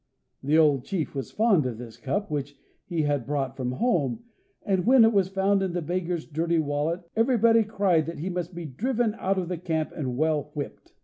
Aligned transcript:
The 0.41 0.57
old 0.57 0.83
chief 0.83 1.13
was 1.13 1.29
fond 1.29 1.67
of 1.67 1.77
this 1.77 1.95
cup, 1.95 2.31
which 2.31 2.57
he 2.87 3.03
had 3.03 3.23
brought 3.27 3.55
from 3.55 3.73
home, 3.73 4.23
and, 4.63 4.83
when 4.83 5.03
it 5.05 5.13
was 5.13 5.29
found 5.29 5.61
in 5.61 5.73
the 5.73 5.81
beggar's 5.83 6.25
dirty 6.25 6.57
wallet, 6.57 7.01
everybody 7.15 7.63
cried 7.63 8.07
that 8.07 8.17
he 8.17 8.27
must 8.31 8.55
be 8.55 8.65
driven 8.65 9.13
out 9.19 9.37
of 9.37 9.47
the 9.47 9.59
camp 9.59 9.91
and 9.95 10.17
well 10.17 10.49
whipped. 10.55 10.93